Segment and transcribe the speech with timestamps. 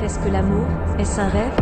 [0.00, 0.66] que l'amour
[0.98, 1.52] Est-ce un rêve?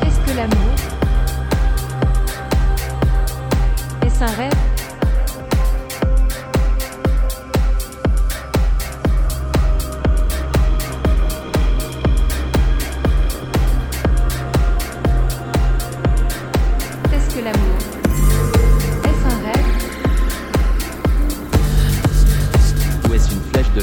[0.00, 0.74] Qu'est-ce que l'amour
[4.02, 4.63] Est-ce un rêve?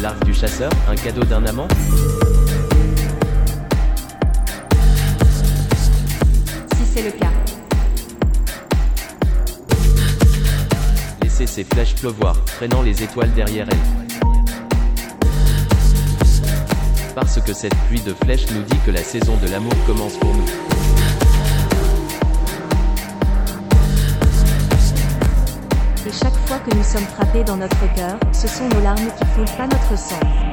[0.01, 1.67] L'arc du chasseur, un cadeau d'un amant
[6.75, 7.29] Si c'est le cas.
[11.21, 13.77] Laissez ces flèches pleuvoir, traînant les étoiles derrière elles.
[17.13, 20.33] Parce que cette pluie de flèches nous dit que la saison de l'amour commence pour
[20.33, 20.90] nous.
[26.11, 29.57] Chaque fois que nous sommes frappés dans notre cœur, ce sont nos larmes qui foulent
[29.57, 30.50] pas notre sang.